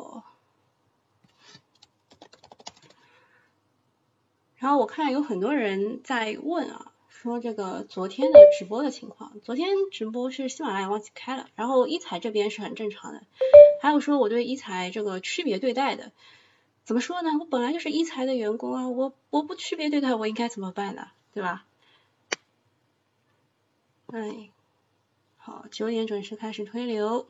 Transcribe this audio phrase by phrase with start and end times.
[0.00, 0.24] 好。
[4.56, 13.22] 然后我看有很多人在问啊，说这个昨天的直播的情况，昨天直播是喜马拉雅忘记开了，然后一彩这边是很正常的，
[13.80, 16.12] 还有说我对一彩这个区别对待的，
[16.84, 17.30] 怎么说呢？
[17.40, 21.08] 我本来就是一彩的员工啊，我我不区别对待，我应该怎么办呢？
[21.32, 21.64] 对吧？
[24.08, 24.50] 哎，
[25.38, 27.28] 好，九点准时开始推流，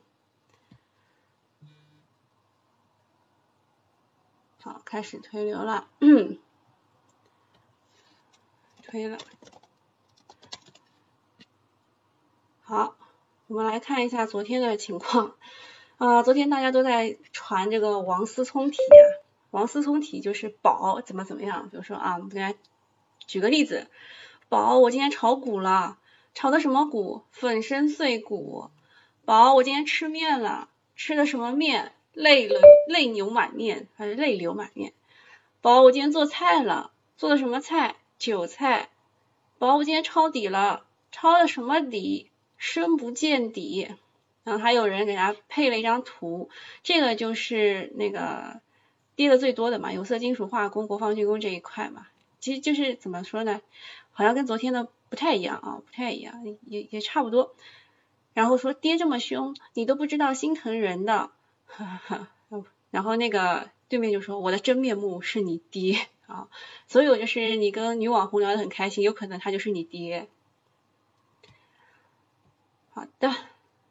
[4.63, 5.89] 好，开始推流了。
[6.01, 6.39] 嗯、
[8.83, 9.17] 推了，
[12.63, 12.95] 好，
[13.47, 15.35] 我们来看一下昨天的情况
[15.97, 16.23] 啊。
[16.23, 19.05] 昨天大家都在传这个王思聪题啊，
[19.51, 22.59] 王思聪题就是宝怎么怎么样，比如说啊，我们给大家
[23.27, 23.89] 举个例子，
[24.51, 25.97] 宝我今天炒股了，
[26.35, 27.23] 炒的什么股？
[27.31, 28.71] 粉身碎骨。
[29.25, 31.95] 宝我今天吃面了，吃的什么面？
[32.13, 34.93] 泪了泪流满面还是泪流满面？
[35.61, 37.97] 宝我今天做菜了，做的什么菜？
[38.19, 38.91] 韭菜，
[39.59, 42.31] 宝，我今天抄底了，抄的什么底？
[42.59, 43.89] 深不见底。
[44.43, 46.51] 然后还有人给他配了一张图，
[46.83, 48.61] 这个就是那个
[49.15, 52.07] 跌的最多的嘛，有色金属化工、国防军工这一块嘛。
[52.41, 53.61] 其实就是怎么说呢？
[54.13, 57.55] 好像跟昨天的不太一样啊，不太一样，也也差不多。
[58.33, 61.31] 然后说跌这么凶，你都不知道心疼人的。
[61.77, 62.29] 哈哈。
[62.91, 65.99] 然后那个对面就说，我的真面目是你爹。
[66.31, 66.47] 啊，
[66.87, 70.29] 所以我就是你跟女网红聊得很开心，有可能他就是你爹。
[72.93, 73.35] 好的，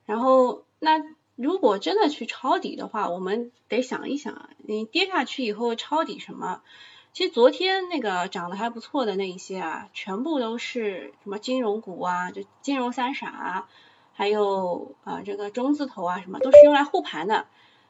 [0.06, 1.04] 然后那
[1.36, 6.62] 如果真的去抄底的话，我们得想一想，你跌下去以后抄底什么？
[7.12, 13.68] 其实昨天那个涨得还不错的那一些啊，全部都是什么金融股啊，就金融三傻，
[14.14, 17.48] 还有啊这个中字头啊什么，都是用来护盘的。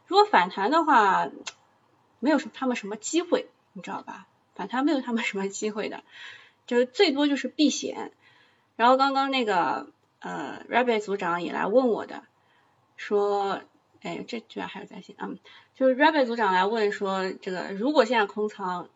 [0.10, 1.30] 如果反弹的话，
[2.20, 4.26] 没有什么他们什么机会，你知道吧？
[4.56, 6.04] 反弹没有他们什么机会的，
[6.66, 8.12] 就是最多就是避险。
[8.76, 12.24] 然后刚刚那个呃，Rabbit 组长也来问我的，
[12.98, 13.62] 说，
[14.02, 15.38] 哎，这居然还有在线嗯，
[15.76, 18.90] 就是 Rabbit 组长来问说，这个如果现在空仓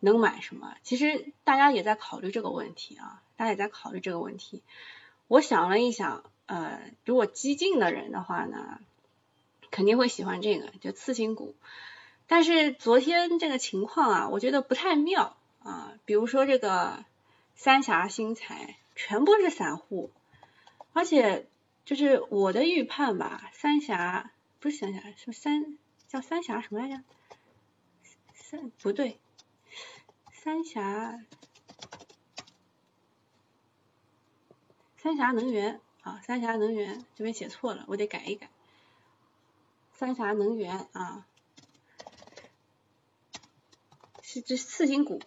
[0.00, 0.74] 能买什么？
[0.82, 4.62] 其实大家也在考虑这个问题啊，大家也在考虑这个问题。
[5.28, 8.80] 我想了一想，呃，如果激进的人的话呢，
[9.74, 11.56] 肯定会喜欢这个，就次新股。
[12.28, 15.94] 但是昨天这个情况啊，我觉得不太妙啊。
[16.04, 17.04] 比如说这个
[17.56, 20.12] 三峡新材，全部是散户，
[20.92, 21.48] 而且
[21.84, 24.30] 就是我的预判吧，三峡
[24.60, 27.02] 不是三峡，是三叫三峡什么来着？
[28.32, 29.18] 三不对，
[30.32, 31.18] 三峡
[34.98, 38.48] 三峡能源啊，三峡能源这边写错了，我得改一改。
[39.94, 41.26] 三峡能源啊。
[44.20, 45.20] 是这次新股，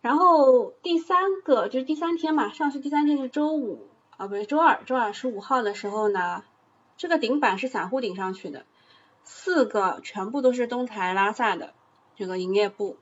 [0.00, 6.44] 然后第三个就是第三天嘛，上市第三天是周五啊，不是周二，周二十五号的时候呢，
[6.96, 8.64] 这个顶板是散户顶上去的，
[9.24, 11.74] 四个全部都是东台拉萨的
[12.14, 12.98] 这个营业部，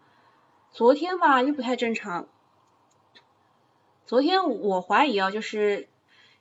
[0.72, 2.27] 昨天吧又不太正常，
[4.06, 5.91] 昨天我怀疑啊，就是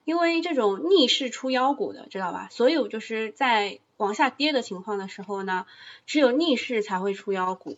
[0.06, 2.48] 因为这种逆势出妖股的，知道吧？
[2.52, 5.66] 所有就是在往下跌的情况的时候呢，
[6.06, 7.78] 只有逆势才会出妖股。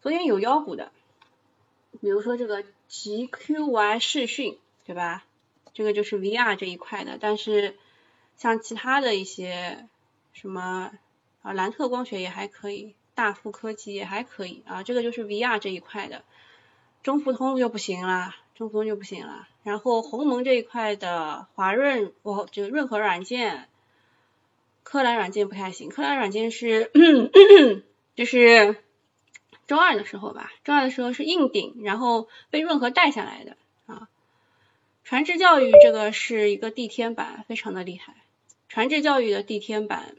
[0.00, 0.92] 昨天有妖股的，
[2.00, 5.24] 比如说这个 GQY 视讯，对吧？
[5.74, 7.18] 这个就是 VR 这一块的。
[7.20, 7.76] 但是
[8.36, 9.86] 像其他的一些
[10.32, 10.92] 什么
[11.42, 14.82] 啊，蓝特光学也还可以，大富科技也还可以啊。
[14.82, 16.22] 这个就是 VR 这一块的。
[17.02, 19.48] 中富通就不行了，中富通就不行了。
[19.62, 23.68] 然后鸿蒙这一块的华润，我这个润和软件、
[24.82, 25.88] 柯蓝软件不太行。
[25.88, 26.90] 柯蓝软件是
[28.14, 28.76] 就是。
[29.64, 33.56] 周二的时候吧，周二的时候是硬顶，然后被润和带下来的
[33.86, 34.08] 啊。
[35.02, 38.16] 传智教育这个是一个地天板，非常的厉害。
[38.68, 40.16] 传智教育的地天板，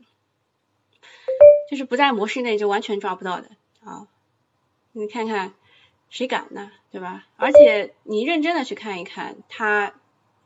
[1.70, 3.52] 就是不在模式内就完全抓不到的
[3.84, 4.08] 啊。
[4.94, 5.54] 你看看
[6.10, 7.28] 谁敢呢，对吧？
[7.36, 9.94] 而且你认真的去看一看，它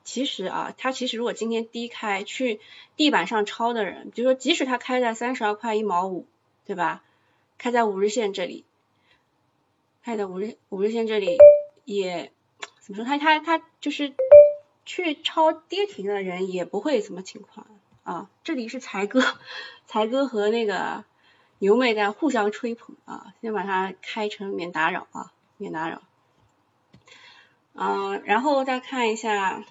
[0.07, 2.61] 其实啊，它其实如果今天低开去
[2.95, 6.25] 地板上抄的人，比如说即使它开在三十二块一毛五，
[6.65, 7.03] 对吧？
[7.57, 8.63] 开在五日线这里。
[10.03, 11.37] 开的五日五日线这里
[11.83, 12.31] 也
[12.79, 13.05] 怎么说？
[13.05, 14.13] 他他他就是
[14.85, 17.67] 去抄跌停的人也不会什么情况
[18.03, 18.29] 啊。
[18.45, 19.21] 这里是才哥，
[19.87, 21.03] 才哥和那个
[21.59, 23.33] 牛妹在互相吹捧啊。
[23.41, 26.01] 先把它开成免打扰啊，免打扰。
[27.73, 29.65] 嗯，然后再看一下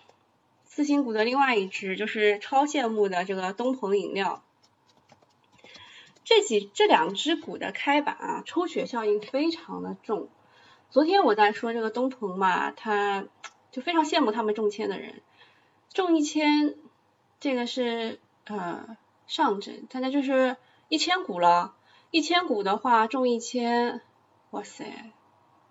[0.77, 4.43] 次新股的另外一只，就是超羡慕的这个东鹏饮料。
[6.23, 10.29] 这几这两只股的开板啊，抽血效应非常的重。
[10.91, 13.25] 昨天我在说这个东鹏嘛，他
[13.71, 15.23] 就非常羡慕他们中签的人，
[15.95, 16.75] 中一千，
[17.41, 20.59] 这个是呃上证，大概就是
[20.91, 21.75] 一千股了，
[22.11, 24.03] 一千股的话中一千，
[24.51, 25.11] 哇塞，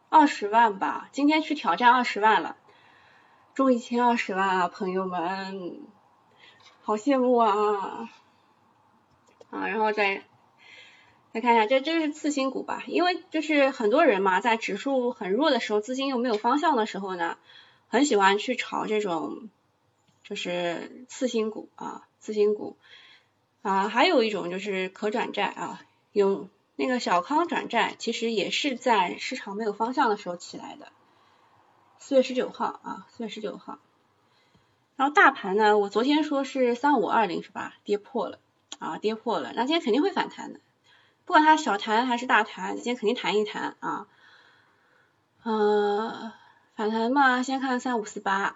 [0.10, 2.58] 二十万吧，今天去挑战二十万了，
[3.56, 5.80] 中一千二十万啊，朋友们，
[6.84, 8.10] 好羡慕啊，
[9.50, 10.24] 啊，然后再。
[11.32, 12.84] 再看一下，这这是次新股吧？
[12.88, 17.38] 因为就是很多人嘛，在指数很弱的时候，资金又没有方向的时候呢，
[17.90, 19.50] 很喜欢去炒这种
[20.24, 22.78] 就是次新股啊，次新股
[23.64, 25.82] 啊，还有一种就是可转债啊，
[26.14, 26.48] 有
[26.78, 30.88] 那个小康转债，其实也是在市场没有方向的时候起来的。
[32.08, 33.80] 四月十九号啊，四月十九号，
[34.96, 37.74] 然后大盘呢，我昨天说是三五二零是吧？
[37.84, 38.38] 跌破了
[38.78, 40.60] 啊，跌破了，那今天肯定会反弹的。
[41.26, 44.06] 不管它小弹还是大弹，今天肯定弹一弹啊。
[45.42, 46.32] 呃，
[46.76, 48.54] 反弹嘛，先看三五四八。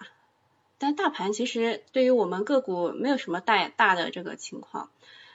[0.78, 4.90] 但大盘其实对于我们个股没有什么大大的这个情况。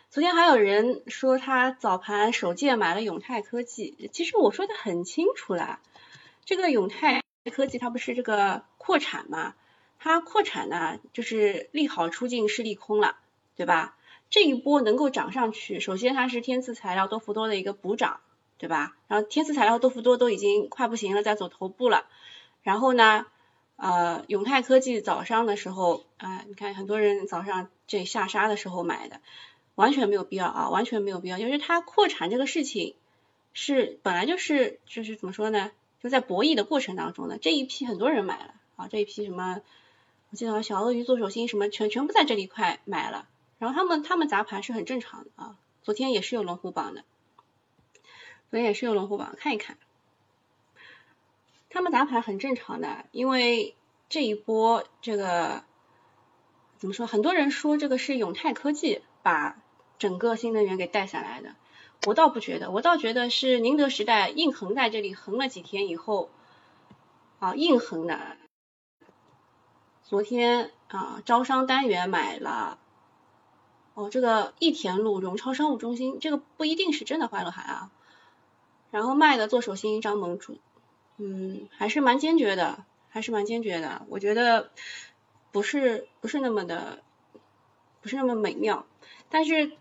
[0.09, 5.81] 昨天还有人说他早盘首届买了永泰科技，其实我说的很清楚了，
[6.45, 9.53] 这个永泰科技它不是这个扩产嘛？
[9.99, 13.17] 它扩产呢，就是利好出尽是利空了，
[13.55, 13.97] 对吧？
[14.29, 18.19] 这一波能够涨上去，首先它是天赐材料、多福多的一个补涨，
[18.57, 18.95] 对吧？
[19.07, 22.05] 然后天赐材料、多福多都已经快不行了，在走头部了。
[22.63, 23.25] 然后呢，
[23.77, 29.21] 呃，永泰科技早上的时候啊，你看很多人早上这下杀的时候买的，
[29.75, 32.95] 完全没有必要啊，完全没有必要，因为它扩产这个事情
[33.53, 35.71] 是本来就是就是怎么说呢？
[36.09, 39.61] 在博弈的过程当中呢，这一批很多人买了啊，这一批什么，
[40.29, 43.27] 我记得小鳄鱼做手心什么全全部在这里一块买了。
[43.57, 47.05] 然后他们他们砸盘是很正常的啊，昨天也是有龙虎榜的，
[48.51, 49.77] 昨天也是有龙虎榜，看一看，
[51.69, 53.75] 他们砸盘很正常的，因为
[54.09, 55.63] 这一波这个
[56.77, 59.57] 怎么说，很多人说这个是永泰科技把
[59.97, 61.55] 整个新能源给带下来的，
[62.05, 66.29] 我倒不觉得，我倒觉得是宁德时代硬横在这里横了几天以后
[67.39, 68.37] 啊，硬横的，
[70.03, 72.77] 昨天啊招商单元买了。
[73.95, 77.91] 哦，这个益田路荣超商务中心，这个不一定是真的欢乐海啊。
[78.91, 80.57] 然后卖的做手心张盟主，
[81.17, 84.05] 嗯，还是蛮坚决的，还是蛮坚决的。
[84.09, 84.69] 我觉得
[85.51, 87.01] 不是不是那么的，
[88.01, 88.85] 不是那么美妙。
[89.29, 89.71] 但是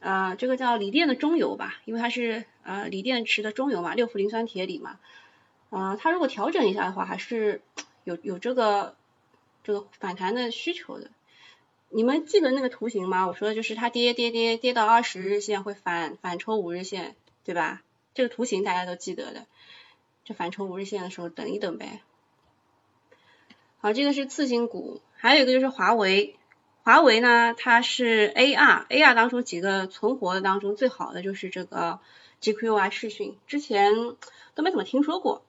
[0.00, 5.00] 呃，这个叫锂电的中游吧，因为它是呃锂电池的中游嘛，六氟磷酸铁锂嘛，
[5.70, 7.62] 呃，它如果调整一下的话，还是
[8.04, 8.96] 有有这个
[9.64, 11.10] 这个反弹的需求的。
[11.90, 13.26] 你们记得那个图形吗？
[13.26, 17.82] 我说的就是它跌跌跌跌到二十日线会反反抽五日线，对吧？
[18.14, 19.46] 这个图形大家都记得的，
[20.24, 22.02] 就反抽五日线的时候等一等呗。
[23.80, 26.36] 好，这个是次新股，还有一个就是华为，
[26.88, 32.00] 华为呢它是 AR AR 当中几个存活的当中最好的就是这个
[32.40, 33.92] GQI 视讯，之前
[34.54, 35.42] 都没怎么听说过。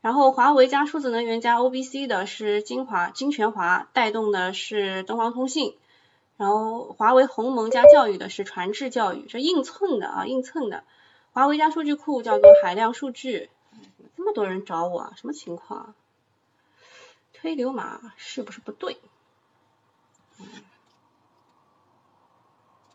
[0.00, 5.74] 然后华为加数字能源加 OBC 的是金华金泉华，带动的是东方通信。
[6.36, 10.84] 然后华为鸿蒙加教育的是传智教育，这硬蹭的啊，硬蹭的。
[11.32, 13.50] 华为加数据库叫做海量数据，
[14.16, 15.96] 这么多人找我，什么情况？
[17.32, 18.98] 推流码是不是不对？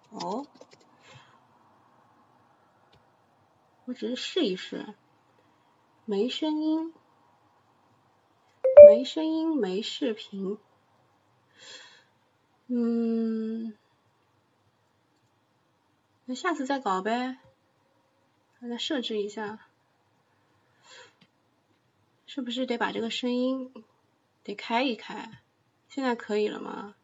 [0.09, 0.47] 哦，
[3.85, 4.95] 我只是试一试。
[6.05, 6.93] 没声音，
[8.87, 10.57] 没声音，没视频。
[12.67, 13.75] 嗯，
[16.25, 17.37] 那下次再搞呗，
[18.61, 19.67] 再设置一下，
[22.25, 23.73] 是不是得把这个声音
[24.43, 25.41] 得开一开？
[25.89, 26.95] 现在可以了吗？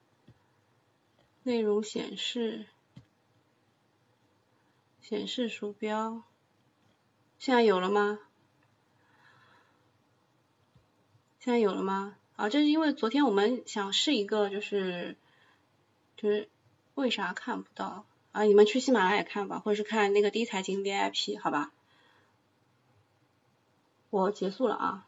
[1.44, 2.68] 内容显示，
[5.02, 6.24] 显示鼠标，
[7.40, 8.20] 现在有了吗？
[11.40, 12.16] 现在有了吗？
[12.36, 15.18] 啊，这是因为昨天我们想试一个，就是
[16.16, 16.48] 就是
[16.94, 18.44] 为啥看不到啊？
[18.44, 21.72] 你们去喜马拉雅看吧，或者是看那个第一财经 VIP 好吧？
[24.12, 25.08] 我结束了啊，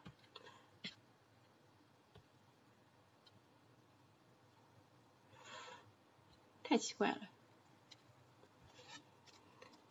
[6.74, 7.18] 太奇怪了，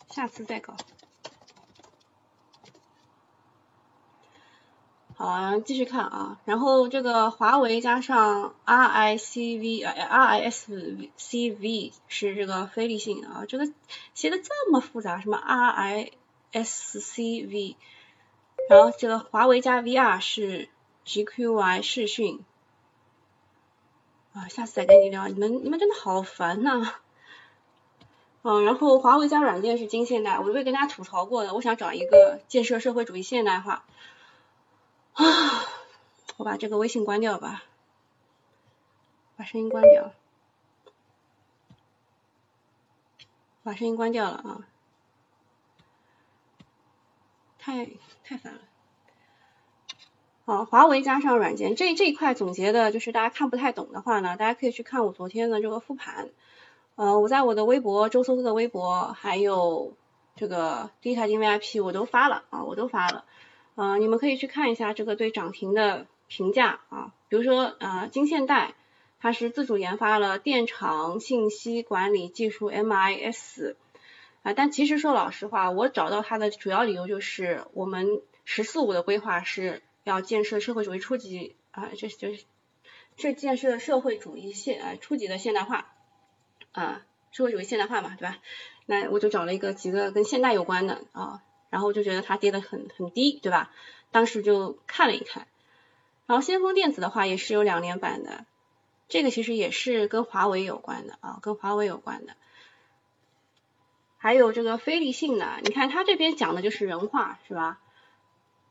[0.09, 0.75] 下次再搞。
[5.15, 13.71] 好，继续看啊，然后这个华为加上 R I C V R I S C V 是这个非理性啊，这个
[14.13, 16.11] 写的这么复杂，什么 R I
[16.51, 17.77] S C V，
[18.69, 20.67] 然后这个华为加 V R 是
[21.05, 22.43] G Q Y 视讯
[24.33, 26.95] 啊，下次再跟你聊，你们你们真的好烦呐。
[28.41, 33.85] 嗯，然后华为加软件是金现代，我都被跟大家吐槽过的，我想找一个建设社会主义现代化。
[35.13, 35.23] 啊，
[36.37, 37.63] 我把这个微信关掉吧，
[39.37, 40.11] 把声音关掉，
[43.61, 44.67] 把声音关掉了啊，
[47.59, 47.85] 太
[48.23, 48.59] 太烦了。
[50.45, 56.31] 好，华为加上软件这这一块总结的就是大家看不太懂的话呢，大家可以去看我昨天的这个复盘。
[56.95, 59.93] 呃，我在我的微博周搜搜的微博还有
[60.35, 63.23] 这个第一财经 VIP 我都发了啊，我都发了。
[63.75, 68.73] 呃，你们可以去看一下这个对涨停的评价啊，比如说呃，金现代
[69.21, 73.75] 它是自主研发了电场信息管理技术 MIS
[74.41, 82.43] 啊，但其实说老实话，我找到它的主要理由就是我们十四五的规划是要建设社会主义初级啊，这就是
[83.15, 85.93] 这建设社会主义现啊初级的现代化
[86.71, 88.37] 啊，社会主义现代化嘛，对吧？
[88.85, 91.43] 那我就找了一个几个跟现代有关的啊。
[91.69, 93.71] 然后就觉得它跌得很很低，对吧？
[94.11, 95.47] 当时就看了一看，
[96.27, 98.45] 然后先锋电子的话也是有两年版的，
[99.09, 102.35] 这个其实也是跟华为有关的啊，跟华为有关的。
[104.19, 107.79] 还有这个飞利信的，你看它这边讲的就是人话，是吧？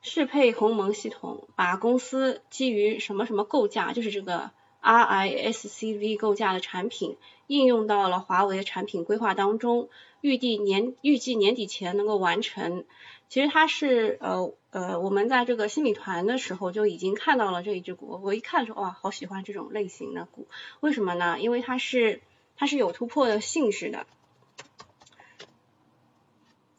[0.02, 4.50] 适配鸿蒙系统，把公司基于什么什么构架，就是这个
[4.82, 7.16] RISC-V 构架的产品
[7.46, 9.88] 应用到了华为的产品规划当中。
[10.20, 12.84] 预计年预计年底前能够完成，
[13.28, 20.46] 其实它是呃呃，我们在这个新米团的时候就已经看到了这一只股，我一看说哇，好喜欢这种类型的股，
[20.80, 21.40] 为什么呢？
[21.40, 22.20] 因为它是
[22.56, 24.06] 它是有突破的性质的，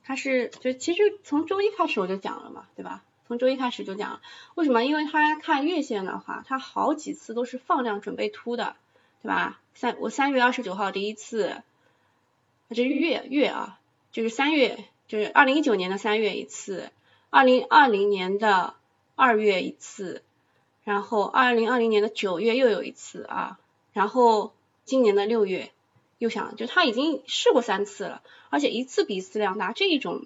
[0.03, 3.03] 它是就其实从周一开始我就讲了嘛，对吧？
[3.27, 4.21] 从周一开始就讲，
[4.55, 4.83] 为什么？
[4.83, 8.75] 因为它看月线的话，它好几次都是放量准备突的，
[9.21, 9.59] 对吧？
[9.75, 11.61] 三我三月二十九号第一次。
[12.69, 13.79] 这是月月啊，
[14.11, 16.89] 就是三月，就是二零一九年的三月一次，
[17.29, 18.73] 二零二零年的
[19.15, 20.23] 二月一次，
[20.83, 23.59] 然后二零二零年的九月又有一次啊，
[23.91, 24.53] 然后
[24.85, 25.71] 今年的六月
[26.17, 30.25] 又想，就他已经试过三次了，而且一次比一次量大，这一种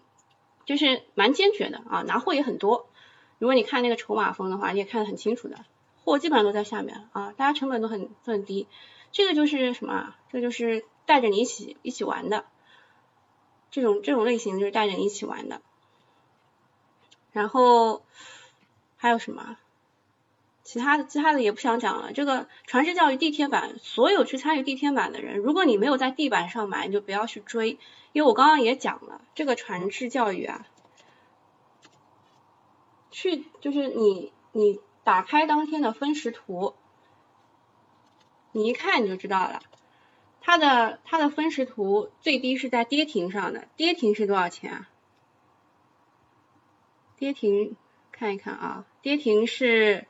[0.67, 2.87] 就是蛮坚决的啊，拿货也很多。
[3.39, 5.65] 如果你看那个筹码峰的话，你也看得很清楚的，
[6.03, 8.67] 货基本上都在下面啊，大家成本都很都很低，
[9.11, 10.13] 这个就是什么？
[10.31, 10.85] 这就是。
[11.07, 12.43] 带着你一起一起玩的，
[13.71, 15.61] 这种这种类型就是带着你一起玩的。
[17.31, 18.03] 然后
[18.97, 19.55] 还有什么？
[20.67, 22.11] 其他的其他的也不想讲了。
[22.11, 27.79] 这个传世教育地天板，所有去参与地天板的人，如果你没有在地板上买，你就不要去追，
[28.11, 30.67] 因为我刚刚也讲了，这个传世教育啊，
[33.11, 36.73] 去就是你你打开当天的分时图，
[38.51, 39.61] 你一看你就知道了。
[40.41, 44.89] 它的它的分时图最低是在跌停上的，跌停是多少钱啊？
[47.15, 47.77] 跌停
[48.11, 50.05] 看一看啊，跌停是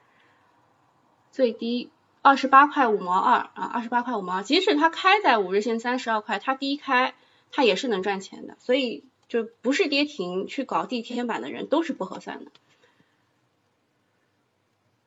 [1.32, 1.90] 最低
[2.22, 4.44] 二十八块五毛二啊，二十八块五毛二。
[4.44, 7.14] 即使它开在五日线三十二块，它低开
[7.52, 12.52] 它也是能赚钱的，所以就不是跌停去搞地天板的人都是不合算的。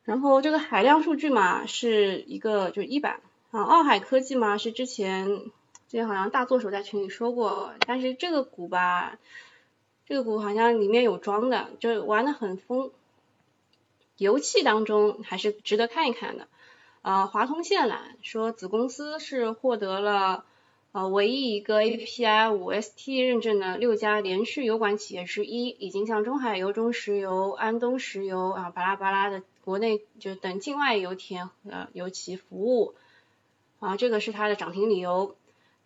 [0.05, 3.21] 然后这个海量数据嘛，是一个就是一板。
[3.51, 9.19] 啊，奥海科技嘛，是之前之前好像大作手在群里说过，但是这个股吧，
[10.07, 12.93] 这个股好像里面有装的，就玩的很疯，
[14.21, 16.47] 油气当中还是值得看一看的。
[17.01, 20.45] 呃，华通线缆说子公司是获得了
[20.93, 32.95] 呃唯一一个 API 五 ST 认证的六家连续油管企业之一，已经向中海油、中石油、安东石油啊巴拉巴拉的国内就等境外油田呃油企服务。
[33.79, 35.35] 啊，这个是它的涨停理由。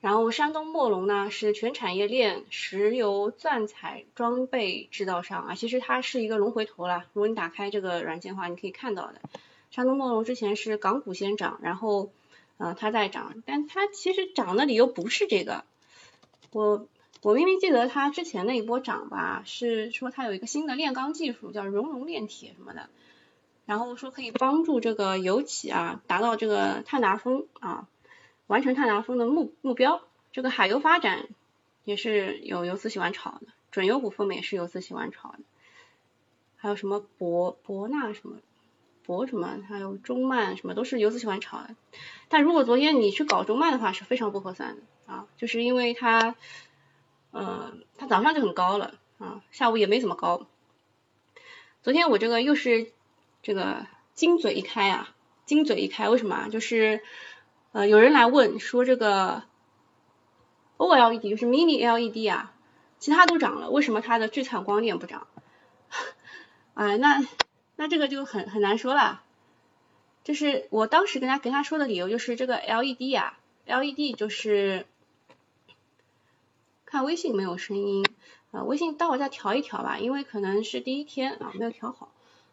[0.05, 7.07] 然后山东墨龙呢是全产业链石油钻采装备制造商啊，其实它是一个龙回头了。
[7.15, 9.15] 如果你打开这个软件的话，你可以看到的。
[9.71, 12.13] 山东墨龙之前是港股先涨，然后
[12.59, 15.65] 呃它在涨，但它其实涨的理由不是这个。
[16.53, 16.87] 我
[17.23, 22.91] 我明明记得它之前那一波涨吧，是说它有一个新的炼钢技术叫熔融炼铁什么的。
[23.65, 27.89] 然后说可以帮助这个油企啊达到这个碳达峰啊，
[28.47, 30.03] 完成碳达峰的目目标。
[30.33, 31.29] 这个海油发展
[31.85, 35.39] 也是有游资喜欢炒的，准油股方面也是游资喜欢炒的。
[36.57, 38.39] 还有什么博博纳什么
[39.05, 41.77] 博什么，还有中曼什么，都是游资喜欢炒的。
[42.29, 44.83] 但如果昨天你去搞中曼的话，是非常不合算的
[45.13, 46.35] 啊，就是因为它，
[47.31, 50.47] 呃，它早上就很高了啊，下午也没怎么高。
[51.83, 52.91] 昨天我这个又是
[53.43, 56.49] 这个金嘴一开啊，金嘴一开，为什么？
[56.49, 57.03] 就是
[57.75, 59.43] 呃有人来问说这个
[60.79, 62.53] OLED 就是 Mini LED 啊。
[63.01, 65.27] 其他都涨了，为什么它的聚灿光电不涨？
[66.73, 67.23] 哎，那
[67.77, 69.23] 那这个就很很难说了。
[70.23, 74.87] 就是我当时跟他跟他说的理由就是这个 LED 啊，LED 就是
[76.87, 78.07] 看微信没有声音
[78.53, 82.11] 啊，微信待会再调一调吧，因为可能是第一天啊没有调好。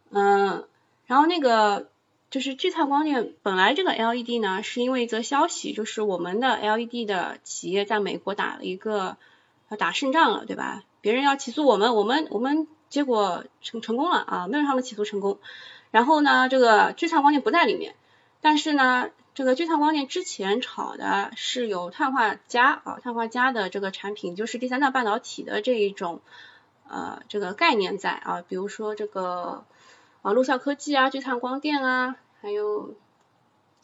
[0.09, 0.67] 嗯，
[1.05, 1.89] 然后那个
[2.31, 9.17] 就是聚灿光电本来这个 LED 呢，是因为一则消息，就是我们的 LED 的企业在美国打了一个。
[9.69, 10.83] 要打胜仗了，对吧？
[10.99, 15.39] 别人要起诉我们，我们我们结果成成功了啊，没有让他们起诉成功。
[15.91, 17.95] 然后呢，这个聚灿光电不在里面，
[18.41, 26.19] 但是呢，这个聚灿光电之前炒的是有碳化镓啊，碳化镓的这个产品，就是第三代半导体的这一种
[26.89, 29.63] 呃这个概念在啊，比如说这个
[30.21, 32.95] 啊陆校科技啊，聚灿光电啊，还有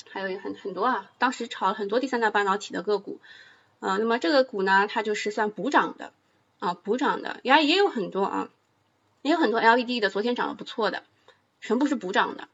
[0.10, 3.20] 还有很很多啊，当时炒了很多第三代半导体的个股。
[3.80, 6.12] 啊，那么这个股呢，它就是算补涨的
[6.58, 8.50] 啊，补涨的也也有很多啊，
[9.22, 11.04] 也有很多 LED 的，昨天涨得不错的，
[11.62, 12.48] 全部是补涨的。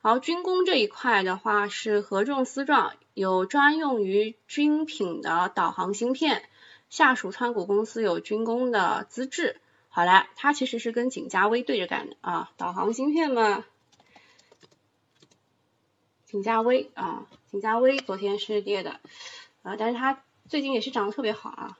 [0.00, 6.42] 好，军工这一块的话是合众思壮，有专用于军品的导航芯片，
[6.90, 9.60] 下属参股公司有军工的资质。
[9.94, 13.64] 好了，它其实是跟景嘉微对着干的啊，导航芯片嘛，
[16.24, 19.00] 景嘉微啊，景嘉微昨天是跌的
[19.62, 20.22] 啊，但是它。
[20.46, 21.78] 最近也是涨得特别好啊，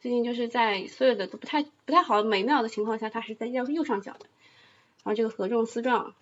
[0.00, 4.26] 最近就是在所有的都不太不太好美妙的情况下，它是在右右上角的。
[5.02, 6.14] 然后这个合众思壮，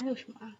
[0.00, 0.54] 还有什么啊？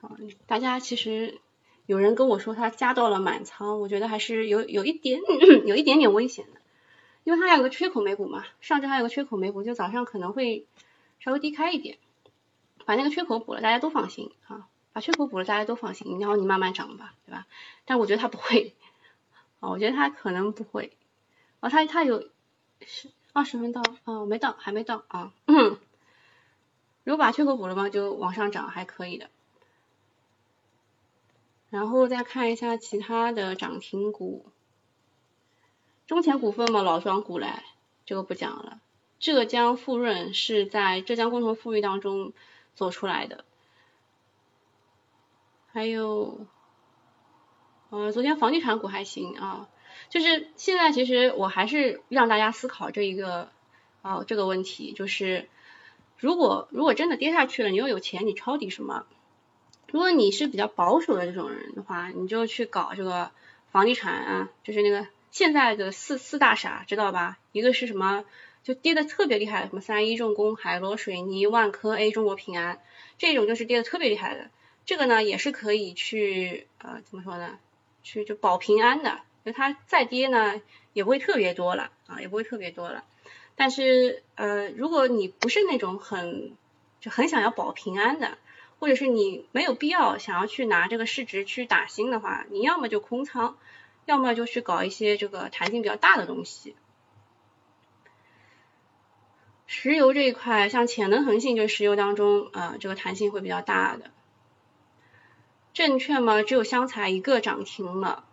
[0.00, 0.16] 好，
[0.48, 1.40] 大家其实
[1.88, 5.22] 有人跟我说他加到了满仓，我觉得还是有有一点
[5.64, 6.60] 有一点点危险的，
[7.24, 10.66] 因为它有个缺口美股嘛，上证还有个缺口美股，就早上可能会
[11.18, 11.96] 稍微低开一点。
[12.84, 14.68] 把那个缺口补了，大家都放心啊！
[14.92, 17.46] 把缺口补了，大家都放心，然后你慢慢涨吧，对吧？
[17.86, 18.74] 但我觉得它不会
[19.60, 20.92] 啊，我觉得它可能不会
[21.60, 22.28] 啊，它它有
[22.84, 25.32] 是二十分到啊，没到，还没到啊。
[27.04, 29.30] 如果把缺口补了嘛，就往上涨还可以的。
[31.70, 34.46] 然后再看一下其他的涨停股，
[36.06, 37.64] 中钱股份嘛，老庄股来，
[38.04, 38.80] 这个不讲了。
[39.18, 42.32] 浙江富润是在浙江共同富裕当中。
[42.74, 43.44] 走出来的，
[45.72, 46.46] 还有，
[47.90, 49.68] 呃，昨天房地产股还行啊，
[50.10, 53.50] 就是现在其实我还是让大家思考这一个
[54.02, 55.48] 啊这个问题，就是
[56.18, 59.04] 如果如果真的跌下去了，你又有钱，你抄底什么？
[59.90, 63.30] 如果你是比较保守的这种人的话，你就去搞这个
[63.70, 67.38] 房地产啊，就是那个现在的四四大傻，知道吧？
[67.52, 68.24] 一个是什么？
[68.64, 72.80] 就跌的特别厉害，什么三一重工、海螺水泥、万科 A、中国平安，
[73.16, 74.50] 这种就是跌的特别厉害的。
[74.84, 77.58] 这个呢也是可以去呃怎么说呢？
[78.02, 80.60] 去就保平安的，就它再跌呢
[80.92, 83.04] 也不会特别多了啊，也不会特别多了。
[83.56, 86.52] 但是呃如果你不是那种很
[87.00, 88.36] 就很想要保平安的，
[88.78, 93.56] 或者是你没有必要想要去拿这个市值去打新的话，你要么就空仓，
[94.04, 96.76] 要么就去搞一些这个弹性比较大的东西。
[99.66, 104.10] 石油这一块，像潜能恒信就是石油当中啊，这个弹性会比较大的。
[105.74, 108.24] 证券嘛，只有湘财一个涨停了。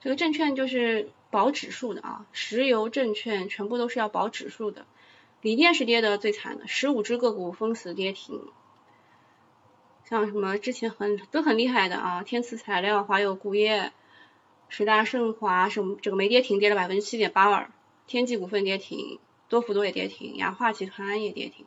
[0.00, 4.86] 这个证券就是保指数的啊，石油证券全部都是要保指数的。
[5.42, 8.40] 锂电是跌的最惨的，十五只个股封死跌停。
[10.04, 13.92] 像什么之前很都很厉害的啊，天赐材料、华友钴业、
[14.68, 17.70] 十大盛华什么这个没跌停，跌了百分之七点八二。
[18.06, 19.18] 天际股份跌停，
[19.48, 21.66] 多氟多也跌停，雅化集团也跌停，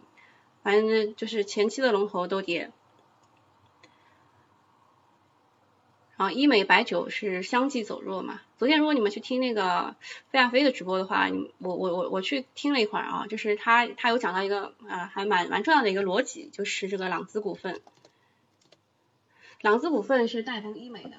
[0.63, 2.71] 反正就是前期的龙头都跌。
[6.19, 8.41] 然后医美白酒是相继走弱嘛？
[8.57, 9.95] 昨天如果你们去听那个
[10.31, 17.79] 费亚飞的直播的话，你我我我我去听了一会儿啊，就是他他有讲到一个啊还蛮蛮重要的一个逻辑，就是这个朗姿股份，
[19.61, 21.11] 朗姿股份是戴丰医美的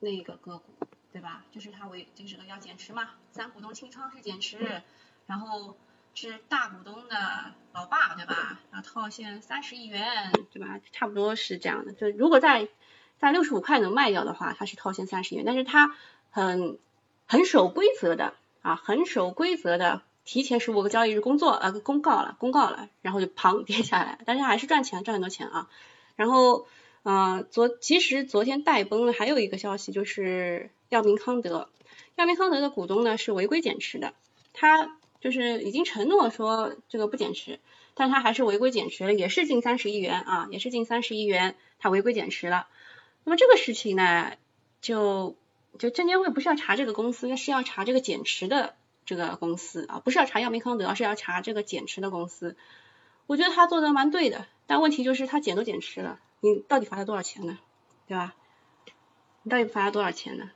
[0.00, 0.64] 那个个股。
[1.12, 1.44] 对吧？
[1.52, 4.80] 就是它为就是个要减持嘛，三股东清仓是减持，
[5.26, 5.76] 然后
[6.14, 8.58] 是大股东的老爸，对吧？
[8.70, 10.80] 然后套现三十亿元，对吧？
[10.90, 11.92] 差不多是这样的。
[11.92, 12.66] 就如果再
[13.22, 15.94] 在六十五块能卖掉的话，它是套现三十元，但是它
[16.30, 16.78] 很
[17.26, 25.70] 很守规则的啊，很守规则的，提前十五个交易日工作呃公告了，公告了，然后就 砰跌下来，但是还是赚钱，赚很多钱啊。
[26.16, 26.66] 然后
[27.04, 31.68] 呃昨其实昨天带崩了还有一个消息就是药明康德，
[32.16, 34.14] 药明康德的股东呢是违规减持的，
[34.52, 37.60] 他就是已经承诺说这个不减持。
[37.94, 42.66] 但他还是违规减持了，也是近三十亿元啊，也是近三十亿元，他违规减持了。
[43.24, 44.32] 那么这个事情呢，
[44.80, 45.36] 就
[45.78, 52.56] 就证监会不是要查这个公司，是要查这个减持的这个公司啊，不是要查药明康德，而是要查这个减持的公司。
[53.26, 57.58] 我觉得他做的蛮对的，但问题就是他减都减持了，你到底罚他多少钱呢？
[58.06, 58.34] 对吧？
[59.44, 60.50] 你到底罚他多少钱呢？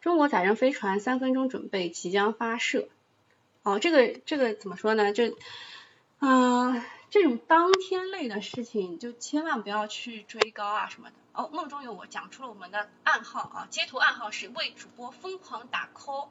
[0.00, 2.88] 中国载人飞船三分钟准备即将发射。
[3.62, 5.12] 哦，这个这个怎么说呢？
[5.12, 5.36] 就
[6.18, 11.16] 啊，这种当天类的事情，就千万不要去追高啊什么的。
[11.32, 16.28] 哦，梦中有我讲出了我们的暗号啊，截图暗号是为主播疯狂打 call。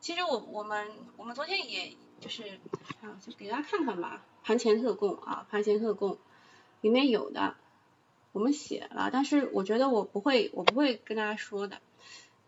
[0.00, 2.58] 其实我我们我们昨天也就是
[3.02, 6.18] 啊，就给大家看看吧，盘前特供啊，盘前特供
[6.80, 7.56] 里面有的
[8.32, 11.80] 我们写了，但是我觉得我不会我不会跟大家说的，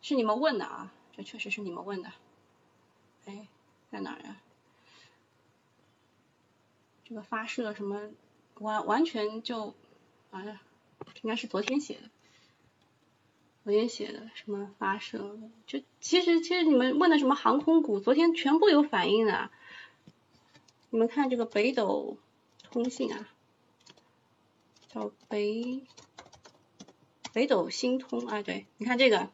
[0.03, 2.11] 是你们问的啊，这确实是你们问的，
[3.27, 3.47] 哎。
[3.93, 4.37] 在哪呀？
[7.15, 8.11] 这个发射什么
[8.55, 9.73] 完完全就
[10.33, 10.61] 完了，
[11.23, 12.11] 应该是昨天写的，
[13.63, 15.39] 昨天写的什么发射？
[15.65, 19.49] 就其实其实你们问的什么航空股，昨天全部有反应的。
[20.91, 22.17] 你们看这个北斗
[22.73, 23.29] 通信啊，
[24.89, 25.83] 叫北
[27.33, 29.31] 北斗星通啊，对，你看这个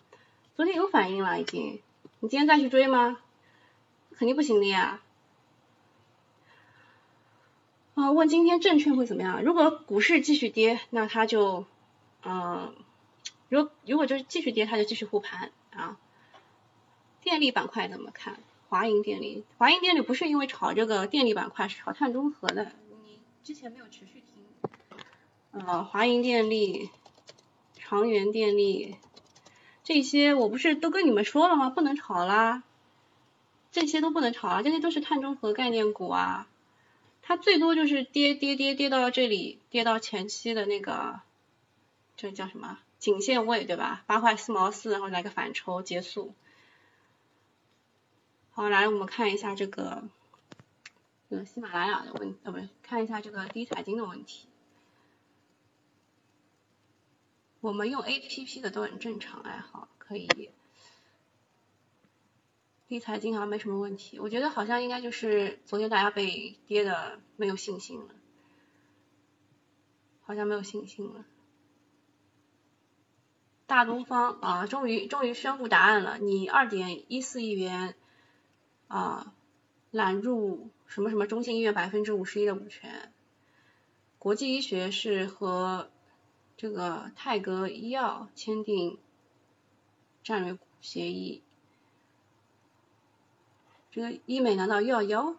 [0.55, 1.81] 昨天有反应了已经，
[2.19, 3.23] 你今天再去追吗？
[4.11, 5.01] 肯定不行的呀！
[8.01, 9.43] 啊，问今天证券会怎么样？
[9.43, 11.67] 如果股市继续跌，那它就，
[12.25, 12.75] 嗯，
[13.49, 15.99] 如如果就是继续跌，它就继续护盘啊。
[17.21, 18.39] 电力板块怎么看？
[18.69, 22.73] 华银电力，华银电力不是因为炒这个电力板块，是炒碳中和的。
[23.05, 24.43] 你之前没有持续听。
[25.51, 26.89] 呃，华银电力、
[27.77, 28.97] 长源电力
[29.85, 31.69] 这些，我不是都跟你们说了吗？
[31.69, 32.63] 不能炒啦。
[33.73, 36.49] 这些都不能炒啊，这些都是碳中和概念股啊，
[37.31, 41.21] 它最多就是跌跌跌跌到这里，跌到前期的那个，
[42.17, 44.03] 这叫什么颈线位对吧？
[44.09, 46.35] 八块四毛四，然后来个反抽结束。
[48.51, 50.09] 好，来我们看一下这个，
[51.29, 54.49] 呃，喜马拉雅的问，呃，不是，看一下这个第一财经的问题。
[57.61, 60.51] 我们用 A P P 的都很正常，哎，好，可以。
[62.91, 68.09] 第一财经好像没什么问题，我觉得好像应该就是昨天大家被跌的没有信心了，
[70.23, 71.25] 好像没有信心了。
[73.69, 77.95] 大东方啊，终于终于宣布答案了，你二点一四亿元
[78.89, 79.33] 啊
[79.93, 83.13] 揽入什么什么中信医院百分之五十一的股权，
[84.19, 85.93] 国际医学是和
[86.57, 88.99] 这个泰格医药签订
[90.25, 91.45] 战略协议。
[93.91, 95.35] 这个医美难道又要腰？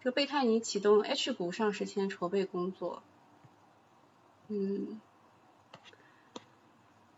[0.00, 3.02] 这个贝泰尼启动 H 股上市前筹备工作。
[4.48, 5.00] 嗯，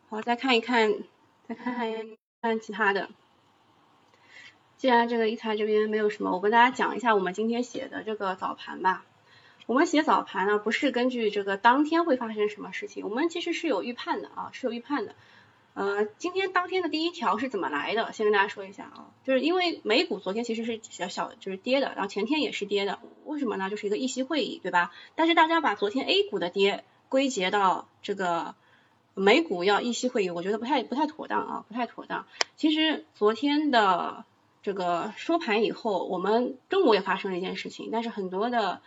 [0.09, 0.95] 好，再看一看，
[1.47, 1.93] 再看看
[2.41, 3.09] 看其他的。
[4.77, 9.05] 既然这个一财这边没有什么，我跟大家讲一下我们今天写的这个早盘吧。
[9.67, 15.15] 我们写早盘呢，不是根据这个当天会发生什么事情，我们其实是有预判的啊，是有预判的。
[15.79, 18.13] 呃，今天当天的第一条是怎么来的？
[18.13, 23.71] 先跟大家说一下啊，就是因为美股昨天其实是小小就是跌的，然后前天也是跌的，为什么呢？
[23.71, 24.91] 就是一个议息会议，对吧？
[25.15, 28.57] 但是大家把昨天 A 股的跌归结到这个
[29.15, 32.27] 美股要议息会议，我觉得不太不太妥当啊，不太妥当。
[32.57, 34.25] 其实昨天的
[34.65, 38.81] 这个收盘以后，我们中国也发生了一件事情，但是很多的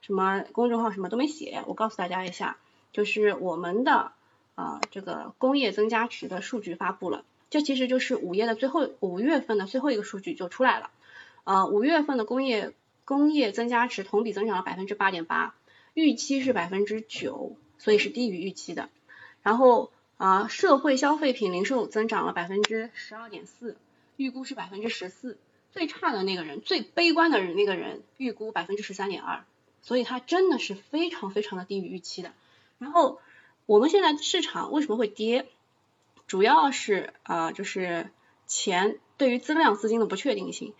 [0.00, 2.56] 什么公众号什么都没写，我告诉大家一下，
[2.92, 4.12] 就是我们的。
[4.56, 10.90] 啊，这个工业增加值的数据发布了，这其实就是五月的最后五月份的最后一个数据就出来了。
[11.44, 12.72] 呃，五月份的工业
[13.04, 15.54] 工业增加值同比增长了百分之八点八，
[15.92, 18.88] 预期是百分之九，所以是低于预期的。
[19.42, 23.76] 然后啊，社会消费品零售增长了百分之十二点四，
[24.16, 25.36] 预估是百分之十四。
[25.70, 29.44] 最差的那个人，最悲观的人那个人预估百分之十三点二，
[29.82, 32.32] 所以它真的是非常非常的低于预期的。
[32.78, 33.20] 然后。
[33.66, 35.50] 我们现在市场为什么会跌？
[36.28, 38.10] 主要是啊，就是
[38.46, 40.72] 钱对于增量资金的不确定性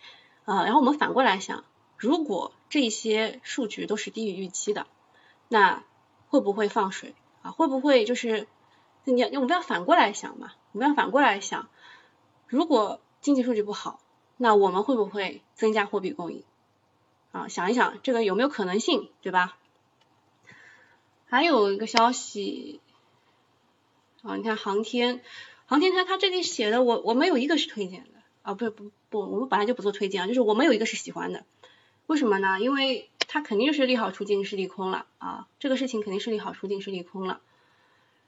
[0.45, 0.63] 啊。
[0.63, 1.65] 然后我们反过来想，
[1.97, 4.87] 如果这些数据都是低于预期的，
[5.49, 5.83] 那
[6.29, 7.51] 会不会放水啊？
[7.51, 8.47] 会不会就是
[9.03, 10.53] 你我们要反过来想嘛？
[10.71, 11.67] 我们要反过来想，
[12.47, 13.99] 如果经济数据不好，
[14.37, 16.43] 那我们会不会增加货币供应？
[17.33, 19.57] 啊，想一想这个有没有可能性，对吧？
[21.29, 22.79] 还有一个消息
[24.23, 25.21] 啊，你看航天，
[25.65, 31.45] 航天它它这里写的我我没有一个是推荐的啊，不不不，我们本来就不做推荐啊，就是我没有一个是喜欢的，
[32.05, 32.59] 为什么呢？
[32.61, 37.41] 因为它肯定是利好出尽是利空了啊，这个事情肯定是利好出尽是利空了。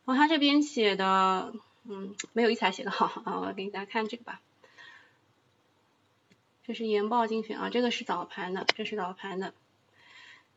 [0.05, 1.53] 然后他这边写的，
[1.85, 4.41] 嗯，没有一彩写的好啊，我给大家看这个吧。
[6.65, 9.53] 这是研报精选啊，这个是早盘的，这是早盘的。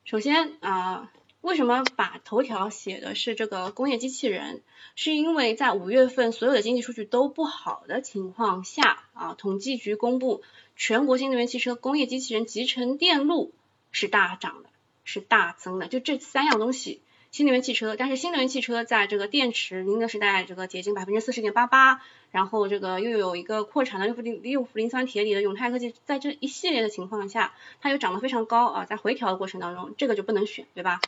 [0.04, 4.62] 首先啊，为什么把头条写的是这个工业机器人？
[4.96, 10.42] 是因为在五月份所有的经济数据都不好的情况下啊，统计局公布
[10.76, 13.52] 全国新能源汽车、工业机器人、集成电路。
[13.94, 14.70] 是大涨的，
[15.04, 22.00] 是大增的，就这三样东西，新能源汽车，但是新能源汽车在这个电池宁德时代这个洁净百分之四十点八八，
[22.30, 27.52] 然后这个又有一个扩产的六氟六氟磷酸铁锂的永泰科技，在这一系列的情况下，
[27.82, 31.02] 它又涨得非常高啊，在回调的过程当中，这个就不能选，对吧？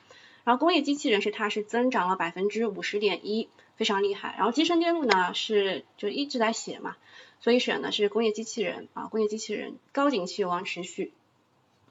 [0.45, 4.35] 然后工业机器人是它是增长了百分之五十点一，非常厉害。
[4.37, 6.97] 然后集成电路呢是就一直在写嘛，
[7.41, 11.13] 所以选的是工业机器人啊，工业机器人高景气有望持续。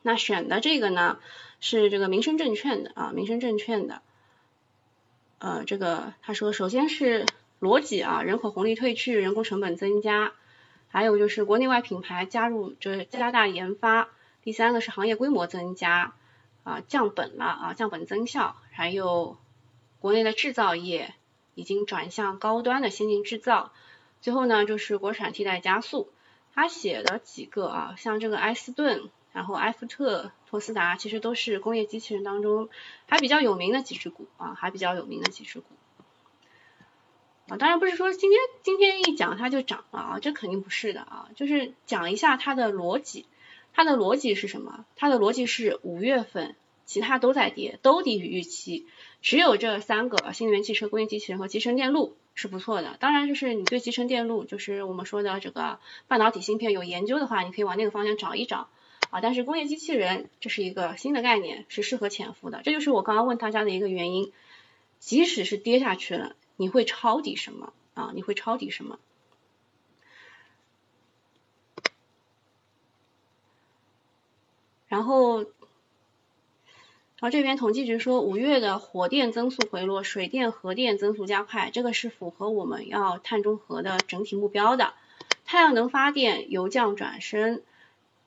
[0.03, 1.17] 那选的这个呢
[1.59, 4.01] 是这个民生证券的啊，民生证券的，
[5.39, 7.25] 呃，这个他说首先是
[7.59, 10.33] 逻辑啊，人口红利退去，人工成本增加，
[10.89, 14.09] 还有就是国内外品牌加入，就是加大研发，
[14.43, 16.13] 第三个是行业规模增加
[16.63, 19.37] 啊，降本了啊，降本增效，还有
[19.99, 21.13] 国内的制造业
[21.55, 23.71] 已经转向高端的先进制造，
[24.21, 26.09] 最后呢就是国产替代加速，
[26.53, 29.09] 他写的几个啊，像这个埃斯顿。
[29.33, 32.69] 然后埃夫特、托斯达其实都是工业机器人当中
[33.07, 35.65] 还比较有名的几只股啊，还比较有名的几只股
[37.47, 37.57] 啊。
[37.57, 41.29] 当然不是说今天今天一讲它就涨了啊，这肯定不是的啊。
[41.35, 43.25] 就是讲一下它的逻辑，
[43.73, 44.85] 它的逻辑是什么？
[44.95, 46.55] 它的逻辑是五月份
[46.85, 48.85] 其他都在跌，都低于预期，
[49.21, 52.97] 只有这三个新能源汽车、工业机器人和集成电路是不错的。
[52.99, 58.69] 当然就是你对集成电路，就是我们说的这个半导体芯片有研究的话，你可以往那个方向找一找。
[59.09, 64.31] 啊，但是工业机器人这是一个新的概念，是适合潜伏的，这就是我刚刚问大家的一个原因。
[64.99, 68.11] 即使是跌下去了，你会抄底什么啊？
[68.15, 68.99] 你会抄底什么？
[74.93, 75.47] 然后，然
[77.21, 84.93] 后这边统计局说，五月的火电增速回落，水电、核电增速加快，这个是符合我们要碳中和的整体目标的。
[85.45, 87.63] 太阳能发电由降转升。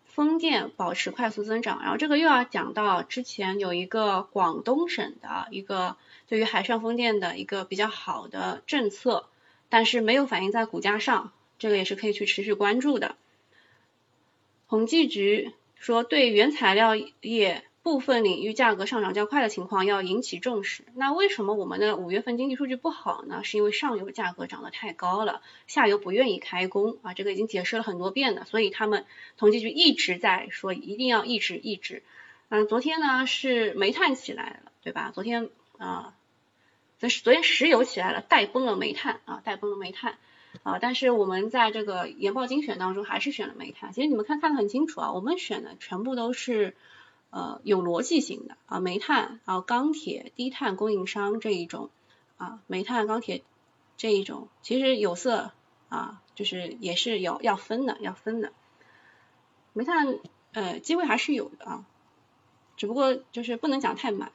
[0.07, 9.29] 风电保持快速增长，然后这个又要讲到之前有一个广东省的一个对于海上风电的一个比较好的政策，
[9.69, 13.15] 但是没有反映在股价上，这个也是可以去持续关注的。
[14.69, 15.53] 统计局
[15.87, 17.63] 说对原材料业。
[17.85, 20.83] 部分领域价格上涨较快的情况要引起重视。
[20.97, 23.45] 那为什么我们的五月份经济数据不好呢？
[23.45, 28.45] 是因为上游价格涨得太高了，下游不愿意开工啊，这个已经解释了很多遍了。
[28.45, 29.05] 所以他们
[29.37, 32.03] 统计局一直在说一定要抑制抑制。
[32.49, 35.13] 嗯，昨天呢是煤炭起来了，对吧？
[35.15, 36.13] 昨天啊，
[36.99, 40.19] 昨昨天石油起来了，带崩了煤炭啊，带崩了煤炭
[40.63, 40.79] 啊。
[40.79, 43.93] 但是我们在这个研报精选当中还是选了煤炭。
[43.93, 46.77] 其实你们看看得很清楚啊，我们选的全部都是。
[47.29, 51.91] 呃，有逻辑性的啊，煤炭啊，钢铁、低碳供应商这一种
[52.39, 53.43] 啊，煤炭、钢铁
[53.99, 55.51] 这一种，其实有色
[55.91, 58.53] 啊，就是也是有要分的，要分的。
[59.75, 60.19] 煤炭
[60.53, 61.85] 呃，机会还是有的啊，
[62.77, 64.33] 只不过就是不能讲太满。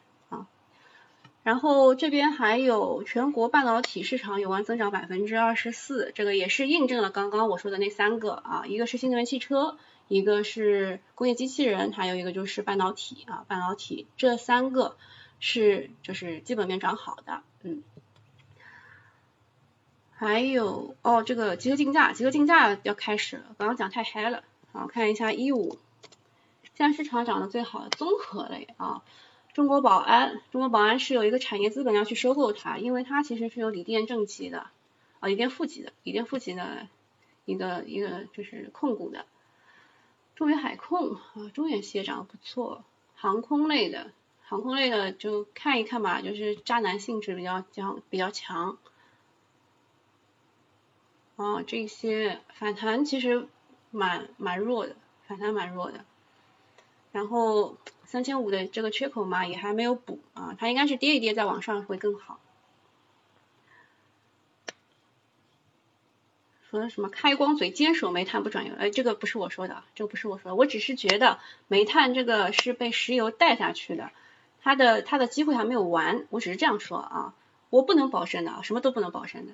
[1.43, 9.77] 然后这边还有全国半导体市场有望增长百分之二十四，这个也是印证了刚刚我说的那三个啊，一个是新能源汽车。
[10.07, 14.97] 一个是工业机器人，还有一个就是半导体啊，半导体这三个
[15.39, 17.81] 是就是基本面涨好的，嗯，
[20.11, 25.79] 还有哦，这个集合竞价，集合竞价要开始了，刚刚讲太嗨了，好看一下一五，
[26.75, 29.03] 现在市场涨得最好的综合类啊，
[29.53, 34.67] 中国宝安，中国宝安是有一个产业资本要去收购它，因为它其实是有锂电正极的
[35.19, 36.87] 啊，锂电负极的，锂电负极的
[37.43, 39.25] 一个一个就是控股的。
[40.35, 44.11] 中远海控啊，中远系涨得不错，航空类的，
[44.41, 48.77] 航空类的就看一看吧，就是渣男性质比较强，比较强。
[51.35, 53.47] 啊，这些反弹其实
[53.91, 54.95] 蛮蛮弱的，
[55.27, 56.05] 反弹蛮弱的。
[57.11, 62.39] 然后三千五的这个缺口嘛也还没有补啊，它应该是跌一跌再往上会更好。
[66.69, 68.73] 说什么开光嘴坚守煤炭不转油？
[68.77, 74.11] 哎，这个不是我说的，这个不是我说的，我只是觉得煤炭这个是被石油带下去的，
[74.61, 77.33] 它的它的机会还没有完，我只是这样说啊，
[77.69, 79.53] 我不能保证的，什么都不能保证的。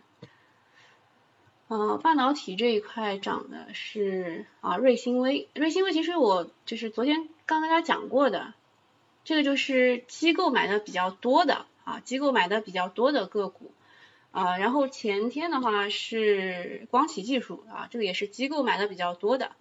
[1.69, 8.53] 呃，半导体这一块涨的是啊，瑞星微，瑞星微其实我就是昨天刚跟大家讲过的，
[9.23, 13.71] 这个就是机构买的比较多的啊，机构买的比较多的个股。
[14.31, 19.53] 啊，然后前天的话是光启技术啊，这个也是机构买的比较多的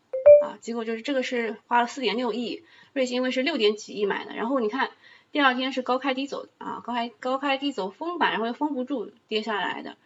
[0.45, 4.91] 啊，机构就是这个是花了四点六亿，瑞星微是六点几亿买的，然后你看
[5.33, 9.97] 第二天是高开低走啊，高开高开低走封板，然后又封不住跌下来的，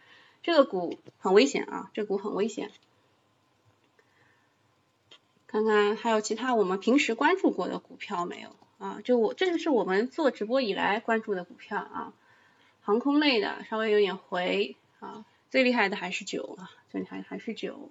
[0.41, 2.71] 这个股很危险啊，这股很危险。
[5.51, 9.01] 看看还有其他我们平时关注过的股票没有啊？
[9.03, 12.13] 就我这个是我们做直播以来关注的股票啊。
[12.79, 17.89] 航空类的稍微有点回啊，最厉害的还是九啊，最厉害还是九。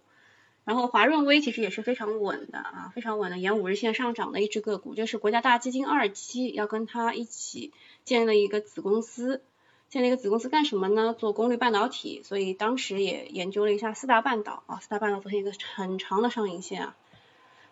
[0.64, 7.72] 然后华润微其实也是非常稳的啊，非常稳的，沿五日线上涨的一只个股，就是国家大基金二期要跟它一起
[8.04, 9.42] 建了一个子公司，
[9.90, 11.12] 建了一个子公司干什么呢？
[11.12, 16.96] 做功率半导体，所以当时也研究了一下四大半导啊，四大半导昨天一个很长的上影线啊。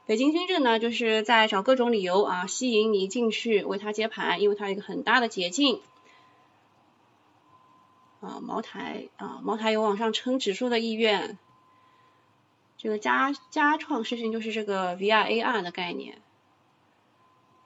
[0.09, 5.83] 北京新政呢，就是在找各种理由啊，吸引你进去为它接盘，因为它有一个很大的捷径。
[8.23, 11.37] 啊，茅台啊，茅台有往上撑指数的意愿。
[12.79, 16.23] 这个加加创视讯就是这个 VR AR 的概念。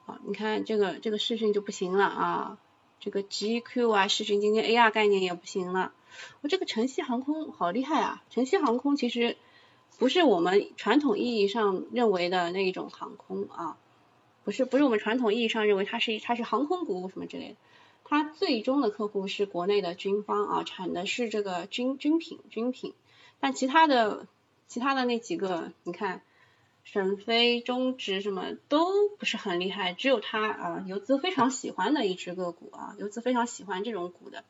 [0.05, 2.57] 啊，你看这个这个视讯就不行了啊，
[2.99, 5.93] 这个 GQ 啊视讯今天 AR 概念也不行了。
[6.41, 8.21] 我这个晨曦航空好厉害啊！
[8.29, 9.37] 晨曦航空其实
[9.99, 13.77] 不是我们传统意义上认为的那一种航空啊，
[14.43, 17.55] 不是不是我们传统意义上认为它是它是航空股什么之类的。
[18.05, 22.93] 它最终的客户是国内的军方啊，产的是这个军军品军品，
[23.39, 24.27] 但其他的
[24.67, 26.21] 其他的那几个，你看
[26.83, 34.43] 沈飞、中植什么都不是很厉害，只有它啊，游资非常喜欢的一只个股啊，游资非常喜欢这种股的。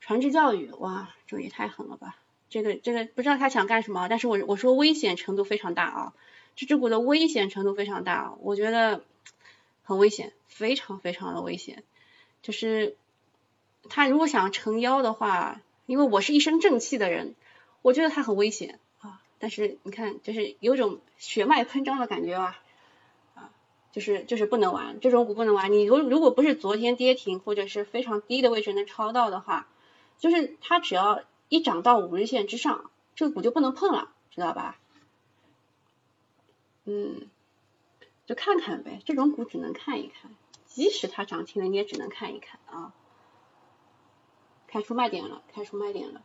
[0.00, 2.16] 传智教育，哇，这也太狠了吧！
[2.54, 6.14] 这个这个不知道他想干什么，但是我我说危险程度非常大啊，
[6.54, 9.02] 这只股的危险程度非常大，我觉得
[9.82, 11.82] 很危险，非常非常的危险。
[12.42, 12.94] 就是
[13.88, 17.34] 他如果想成妖的话，因为我是一身正气的人，
[17.82, 19.20] 我觉得他很危险啊。
[19.40, 22.62] 但是你看，就是有种血脉喷张的感觉吧，
[23.34, 23.50] 啊，
[23.90, 25.72] 就是就是不能玩这种股不能玩。
[25.72, 29.66] 你如如果不是昨天跌停或者是非常低的位置能抄到的话，
[30.20, 34.78] 就是它只要一涨到五日线之上，这个股就不能碰了，知道吧？
[36.84, 37.28] 嗯，
[38.26, 40.34] 就看看呗，这种股只能看一看。
[40.66, 42.92] 即使它涨停了，你也只能看一看啊。
[44.66, 46.22] 开出卖点了，开出卖点了。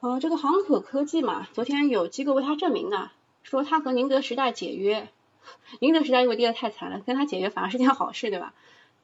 [0.00, 3.10] 呃，这个航可科技嘛，昨天有机构为它证明的，
[3.42, 5.10] 说它和宁德时代解约。
[5.80, 8.54] 宁德时代因为跌得太惨了，跟它解约反而是件好事，对吧？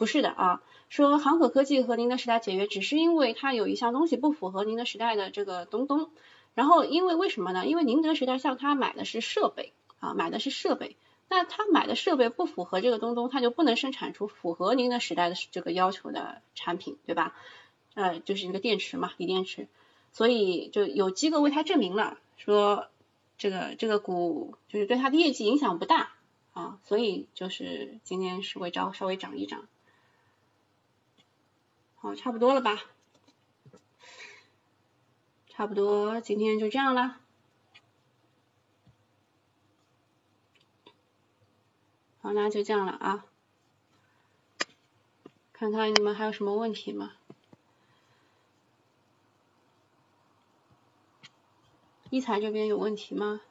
[0.01, 6.09] 不是的啊，说航可科技和宁德时代解约，只是因为它有一项东西不符合宁德时代的这个东东。
[6.55, 7.67] 然后因为为什么呢？
[7.67, 10.97] 因为宁德时代向他买的是设备啊，买的是设备。
[11.29, 17.37] 那他买的设备不符合这个东东，他就不能生产出符合您的时代的这个要求的产品，对吧？
[17.93, 19.69] 呃，就是那个电池嘛，锂电池。
[20.13, 22.87] 所以就有机构为他证明了，说
[23.37, 26.15] 这个这个股就是对他的业绩影响不大
[26.55, 29.69] 啊，所以就是今天是会稍稍微涨一涨。
[32.03, 32.83] 好，差不多了吧？
[35.49, 37.21] 差不多，今天就这样了。
[42.23, 43.27] 好，那就这样了啊。
[45.53, 47.13] 看看你们还有什么问题吗？
[52.09, 53.43] 一财这边有问题吗？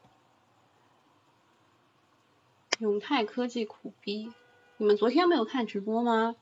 [2.80, 4.34] 永泰科技苦逼，
[4.78, 6.36] 你们昨天没有看直播吗？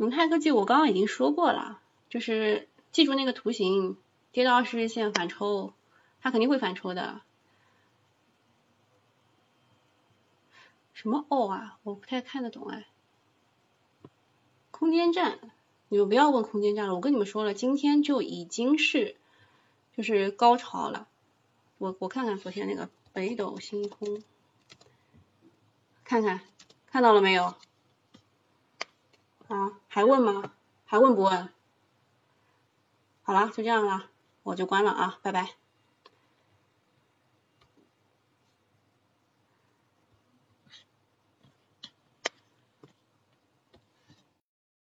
[0.00, 3.98] 永泰科技我刚刚已经说过了，就是记住那个图形，
[4.32, 5.74] 跌到二十日线反抽，
[6.22, 7.20] 它肯定会反抽的。
[10.94, 11.78] 什么哦啊？
[11.82, 12.86] 我不太看得懂哎。
[14.70, 15.38] 空间站，
[15.90, 19.16] 你们不要问空间站了，我跟你们说了，今天就已经是
[19.94, 21.08] 就是高潮了。
[21.76, 24.22] 我我看看昨天那个北斗星空，
[26.04, 26.40] 看看
[26.86, 27.54] 看到了没有？
[29.48, 30.52] 啊，还问吗？
[30.84, 31.48] 还问不问？
[33.22, 34.06] 好了，就这样了，
[34.44, 35.56] 我就关了啊，拜拜。